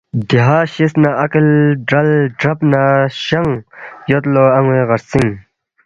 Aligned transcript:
دہا 0.29 0.59
شیس 0.73 0.93
نہ 1.01 1.09
عقل 1.23 1.47
ڈرل 1.87 2.11
ڈرب 2.39 2.57
نہ 2.71 2.83
شنگ 3.23 3.49
یوولو 4.09 4.45
اَنوے 4.57 4.81
غرژینگ 4.89 5.31